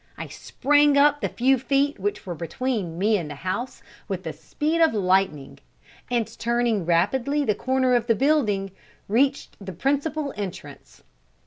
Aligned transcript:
I 0.17 0.25
sprang 0.29 0.97
up 0.97 1.21
the 1.21 1.29
few 1.29 1.59
feet 1.59 1.99
which 1.99 2.25
were 2.25 2.33
between 2.33 2.97
me 2.97 3.17
and 3.19 3.29
the 3.29 3.35
house 3.35 3.83
with 4.07 4.23
the 4.23 4.33
speed 4.33 4.81
of 4.81 4.95
lightning, 4.95 5.59
and 6.09 6.25
turning 6.39 6.87
rapidly 6.87 7.45
the 7.45 7.53
corner 7.53 7.93
of 7.93 8.07
the 8.07 8.15
building, 8.15 8.71
reached 9.07 9.63
the 9.63 9.73
principal 9.73 10.33
entrance. 10.35 11.03